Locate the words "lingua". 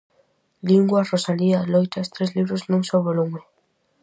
0.69-1.01